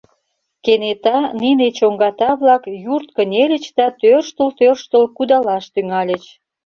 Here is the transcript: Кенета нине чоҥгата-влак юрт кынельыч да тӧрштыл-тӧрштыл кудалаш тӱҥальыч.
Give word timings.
Кенета 0.65 1.17
нине 1.41 1.67
чоҥгата-влак 1.77 2.63
юрт 2.93 3.07
кынельыч 3.15 3.65
да 3.77 3.85
тӧрштыл-тӧрштыл 3.99 5.03
кудалаш 5.17 5.65
тӱҥальыч. 5.73 6.23